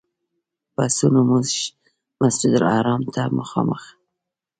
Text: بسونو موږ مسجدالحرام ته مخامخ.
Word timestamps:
بسونو 0.75 1.19
موږ 1.29 1.47
مسجدالحرام 2.21 3.01
ته 3.13 3.21
مخامخ. 3.39 3.83